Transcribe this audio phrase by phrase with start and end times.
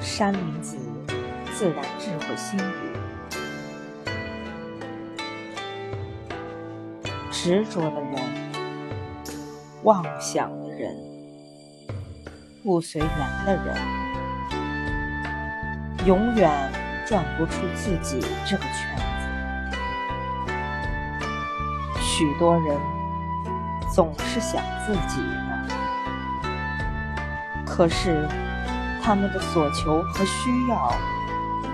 [0.00, 0.76] 山林子
[1.52, 2.62] 自然智慧心语：
[7.30, 8.14] 执着的人，
[9.82, 10.96] 妄想的人，
[12.62, 13.10] 不随缘
[13.44, 13.76] 的人，
[16.06, 16.72] 永远
[17.06, 19.02] 转不出自己这个圈子。
[22.00, 22.78] 许多人
[23.94, 25.68] 总是想自己呢，
[27.66, 28.26] 可是。
[29.02, 30.92] 他们的所求和需要，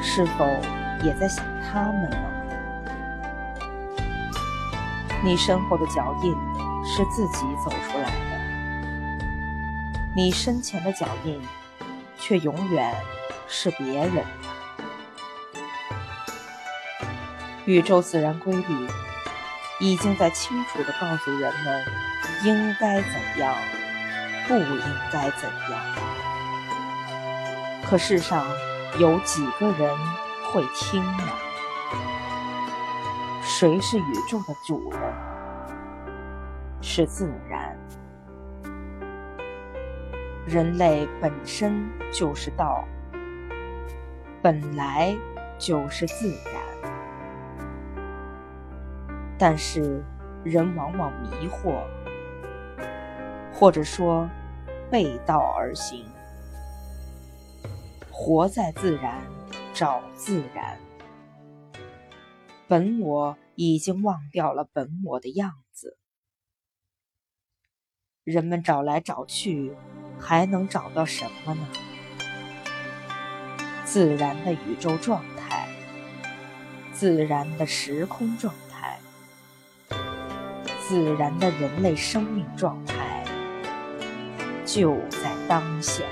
[0.00, 0.46] 是否
[1.02, 2.16] 也在想他们呢？
[5.22, 6.36] 你身后的脚印
[6.84, 8.38] 是自己走出来的，
[10.14, 11.40] 你身前的脚印
[12.18, 12.94] 却永远
[13.48, 14.22] 是别人的。
[17.64, 18.88] 宇宙自然规律
[19.80, 21.84] 已经在清楚地告诉人们
[22.44, 23.56] 应该怎样，
[24.46, 24.78] 不应
[25.10, 25.80] 该怎样。
[27.86, 28.46] 可世上
[28.98, 29.96] 有几个人
[30.52, 31.24] 会听呢？
[33.42, 35.00] 谁是宇宙的主人？
[36.80, 37.78] 是自然。
[40.46, 42.84] 人类本身就是道，
[44.42, 45.14] 本来
[45.58, 46.54] 就是自然。
[49.38, 50.02] 但是
[50.42, 51.82] 人往往迷惑，
[53.52, 54.28] 或者说
[54.90, 56.06] 背道而行。
[58.16, 59.26] 活在自然，
[59.74, 60.78] 找自然。
[62.68, 65.98] 本我已经忘掉了本我的样子。
[68.22, 69.74] 人们找来找去，
[70.20, 71.68] 还能找到什么呢？
[73.84, 75.68] 自然的宇宙状态，
[76.92, 79.00] 自然的时空状态，
[80.88, 83.24] 自然的人类生命状态，
[84.64, 86.04] 就在当下。